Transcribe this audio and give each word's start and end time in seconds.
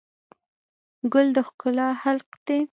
ګل 1.11 1.27
د 1.35 1.37
ښکلا 1.47 1.87
خالق 2.01 2.29
دی. 2.45 2.59